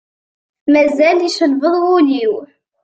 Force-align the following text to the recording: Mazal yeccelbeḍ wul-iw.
Mazal 0.71 1.17
yeccelbeḍ 1.21 1.75
wul-iw. 1.83 2.33